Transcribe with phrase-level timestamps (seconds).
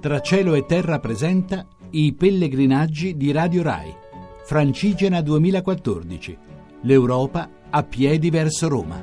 [0.00, 3.94] Tra cielo e terra presenta i pellegrinaggi di Radio Rai.
[4.46, 6.38] Francigena 2014.
[6.84, 8.96] L'Europa a piedi verso Roma.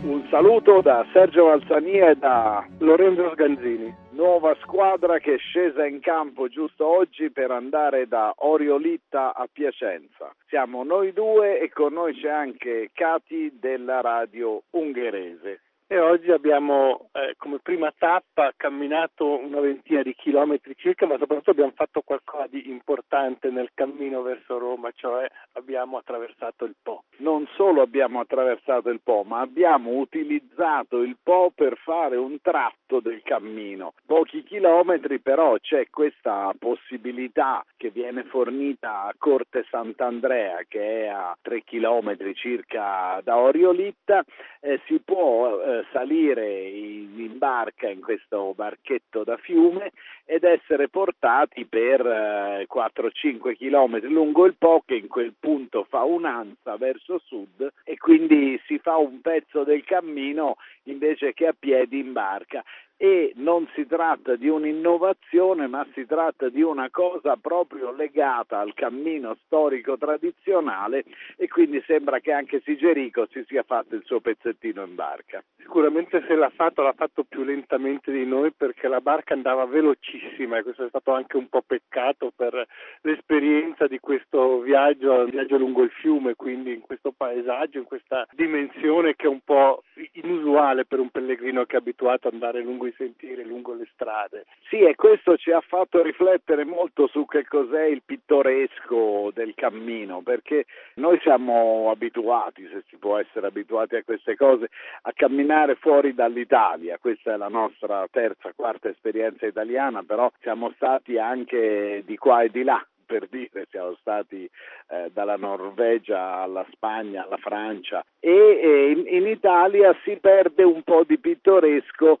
[0.00, 3.92] Un saluto da Sergio Valsania e da Lorenzo Sganzini.
[4.10, 10.32] Nuova squadra che è scesa in campo giusto oggi per andare da Oriolitta a Piacenza.
[10.46, 17.10] Siamo noi due e con noi c'è anche Cati della radio ungherese e oggi abbiamo
[17.12, 22.48] eh, come prima tappa camminato una ventina di chilometri circa, ma soprattutto abbiamo fatto qualcosa
[22.48, 27.04] di importante nel cammino verso Roma, cioè abbiamo attraversato il Po.
[27.18, 33.00] Non solo abbiamo attraversato il Po, ma abbiamo utilizzato il Po per fare un tratto
[33.00, 33.94] del cammino.
[34.04, 41.36] Pochi chilometri, però c'è questa possibilità che viene fornita a Corte Sant'Andrea, che è a
[41.40, 44.24] 3 chilometri circa da Oriolitta,
[44.60, 49.92] eh, si può eh, salire in, in, barca in questo barchetto da fiume
[50.24, 56.02] ed essere portati per eh, 4-5 chilometri lungo il Po che in quel punto fa
[56.02, 61.98] un'ansa verso sud e quindi si fa un pezzo del cammino invece che a piedi
[61.98, 62.62] in barca
[62.96, 68.72] e non si tratta di un'innovazione ma si tratta di una cosa proprio legata al
[68.72, 71.04] cammino storico tradizionale
[71.36, 75.44] e quindi sembra che anche Sigerico si sia fatto il suo pezzettino in barca.
[75.58, 80.56] Sicuramente se l'ha fatto l'ha fatto più lentamente di noi perché la barca andava velocissima
[80.56, 82.66] e questo è stato anche un po' peccato per
[83.02, 89.16] l'esperienza di questo viaggio, viaggio lungo il fiume, quindi in questo paesaggio, in questa dimensione
[89.16, 92.94] che è un po' inusuale per un pellegrino che è abituato ad andare lungo i
[92.96, 94.46] sentieri, lungo le strade.
[94.68, 100.22] Sì, e questo ci ha fatto riflettere molto su che cos'è il pittoresco del cammino,
[100.22, 104.68] perché noi siamo abituati, se si può essere abituati a queste cose,
[105.02, 106.98] a camminare fuori dall'Italia.
[106.98, 112.50] Questa è la nostra terza, quarta esperienza italiana, però siamo stati anche di qua e
[112.50, 114.50] di là per dire, siamo stati
[114.88, 120.82] eh, dalla Norvegia alla Spagna, alla Francia e, e in, in, Italia si perde un
[120.82, 122.18] po' di pittoresco eh,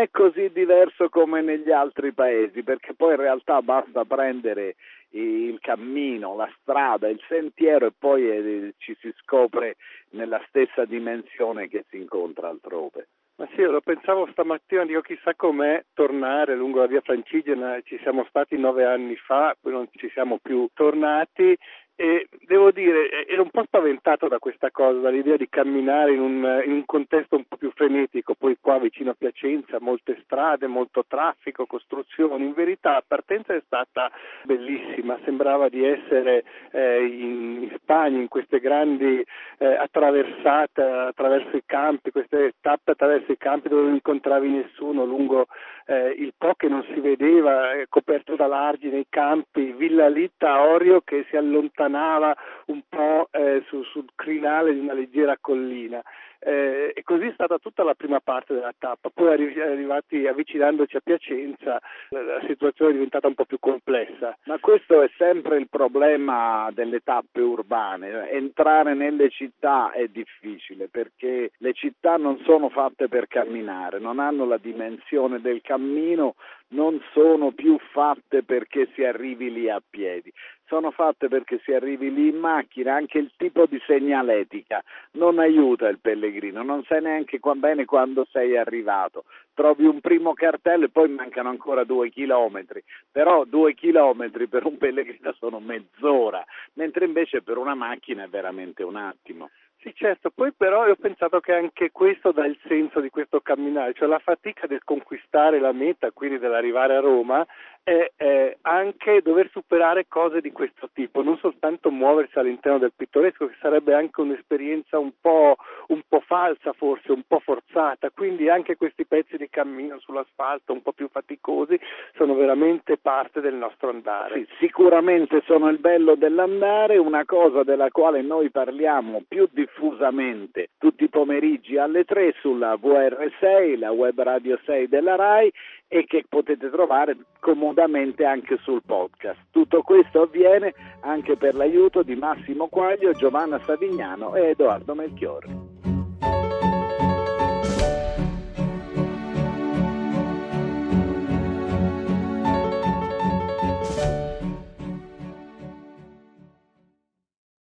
[0.00, 4.76] è così diverso come negli altri paesi, perché poi in realtà basta prendere
[5.10, 9.76] il cammino, la strada, il sentiero e poi eh, ci si scopre
[10.10, 13.08] nella stessa dimensione che si incontra altrove.
[13.36, 18.26] Ma sì, lo pensavo stamattina, dico chissà com'è tornare lungo la via Francigena, ci siamo
[18.28, 21.56] stati nove anni fa, poi non ci siamo più tornati
[22.00, 26.62] e devo dire, ero un po' spaventato da questa cosa, dall'idea di camminare in un,
[26.64, 31.04] in un, contesto un po' più frenetico, poi qua vicino a Piacenza, molte strade, molto
[31.08, 32.44] traffico, costruzioni.
[32.44, 34.12] In verità la partenza è stata
[34.44, 39.20] bellissima, sembrava di essere eh, in, in, Spagna, in queste grandi
[39.58, 45.48] eh, attraversate attraverso i campi, queste tappe attraverso i campi dove non incontravi nessuno, lungo
[45.86, 51.00] eh, il Po che non si vedeva, eh, coperto dall'argine, i campi, Villa Litta, Orio
[51.00, 56.02] che si allontana allontanava un po' eh, su, sul crinale di una leggera collina.
[56.40, 59.10] Eh, e così è stata tutta la prima parte della tappa.
[59.12, 64.36] Poi arri- arrivati avvicinandoci a Piacenza la situazione è diventata un po' più complessa.
[64.44, 68.30] Ma questo è sempre il problema delle tappe urbane.
[68.30, 74.44] Entrare nelle città è difficile perché le città non sono fatte per camminare, non hanno
[74.44, 76.36] la dimensione del cammino,
[76.68, 80.32] non sono più fatte perché si arrivi lì a piedi
[80.68, 85.88] sono fatte perché si arrivi lì in macchina, anche il tipo di segnaletica non aiuta
[85.88, 89.24] il pellegrino, non sai neanche bene quando sei arrivato.
[89.54, 94.76] Trovi un primo cartello e poi mancano ancora due chilometri, però due chilometri per un
[94.76, 99.50] pellegrino sono mezz'ora, mentre invece per una macchina è veramente un attimo.
[99.80, 103.94] Sì, certo, poi però ho pensato che anche questo dà il senso di questo camminare,
[103.94, 107.46] cioè la fatica del conquistare la meta, quindi dell'arrivare a Roma,
[107.82, 113.46] è, è anche dover superare cose di questo tipo, non soltanto muoversi all'interno del pittoresco,
[113.46, 115.56] che sarebbe anche un'esperienza un po',
[115.88, 120.82] un po' falsa forse, un po' forzata, quindi anche questi pezzi di cammino sull'asfalto un
[120.82, 121.78] po' più faticosi
[122.14, 124.34] sono veramente parte del nostro andare.
[124.34, 131.04] Sì, sicuramente sono il bello dell'andare, una cosa della quale noi parliamo più diffusamente tutti
[131.04, 135.52] i pomeriggi alle 3 sulla VR6, la web radio 6 della RAI
[135.88, 139.38] e che potete trovare comodamente anche sul podcast.
[139.50, 145.77] Tutto questo avviene anche per l'aiuto di Massimo Quaglio, Giovanna Savignano e Edoardo Melchiorri.